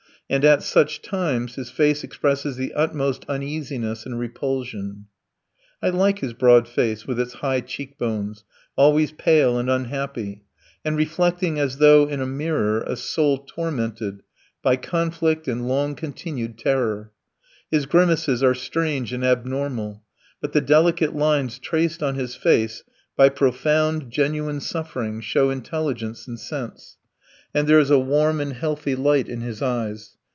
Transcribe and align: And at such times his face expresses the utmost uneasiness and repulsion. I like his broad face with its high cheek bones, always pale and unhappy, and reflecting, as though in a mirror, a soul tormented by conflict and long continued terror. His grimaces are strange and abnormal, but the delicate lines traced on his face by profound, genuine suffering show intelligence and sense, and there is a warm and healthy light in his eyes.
And 0.31 0.45
at 0.45 0.63
such 0.63 1.01
times 1.01 1.55
his 1.55 1.69
face 1.69 2.05
expresses 2.05 2.55
the 2.55 2.73
utmost 2.73 3.25
uneasiness 3.27 4.05
and 4.05 4.17
repulsion. 4.17 5.07
I 5.81 5.89
like 5.89 6.19
his 6.19 6.31
broad 6.31 6.69
face 6.69 7.05
with 7.05 7.19
its 7.19 7.33
high 7.33 7.59
cheek 7.59 7.97
bones, 7.97 8.45
always 8.77 9.11
pale 9.11 9.59
and 9.59 9.69
unhappy, 9.69 10.45
and 10.85 10.95
reflecting, 10.95 11.59
as 11.59 11.79
though 11.79 12.07
in 12.07 12.21
a 12.21 12.25
mirror, 12.25 12.81
a 12.87 12.95
soul 12.95 13.39
tormented 13.39 14.23
by 14.63 14.77
conflict 14.77 15.49
and 15.49 15.67
long 15.67 15.95
continued 15.95 16.57
terror. 16.57 17.11
His 17.69 17.85
grimaces 17.85 18.41
are 18.41 18.55
strange 18.55 19.11
and 19.11 19.25
abnormal, 19.25 20.01
but 20.39 20.53
the 20.53 20.61
delicate 20.61 21.13
lines 21.13 21.59
traced 21.59 22.01
on 22.01 22.15
his 22.15 22.35
face 22.37 22.85
by 23.17 23.27
profound, 23.27 24.09
genuine 24.09 24.61
suffering 24.61 25.19
show 25.19 25.49
intelligence 25.49 26.25
and 26.25 26.39
sense, 26.39 26.95
and 27.53 27.67
there 27.67 27.79
is 27.79 27.89
a 27.91 27.99
warm 27.99 28.39
and 28.39 28.53
healthy 28.53 28.95
light 28.95 29.27
in 29.27 29.41
his 29.41 29.61
eyes. 29.61 30.15